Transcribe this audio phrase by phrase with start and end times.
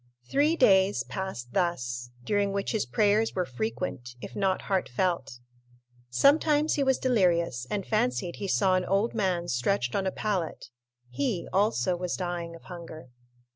[0.31, 5.37] Three days passed thus, during which his prayers were frequent, if not heartfelt.
[6.09, 10.71] Sometimes he was delirious, and fancied he saw an old man stretched on a pallet;
[11.11, 13.09] he, also, was dying of hunger.